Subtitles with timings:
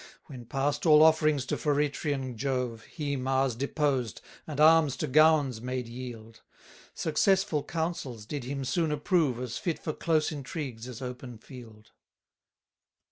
[0.25, 5.61] 20 When past all offerings to Feretrian Jove, He Mars deposed, and arms to gowns
[5.61, 6.41] made yield;
[6.95, 11.91] Successful councils did him soon approve As fit for close intrigues, as open field.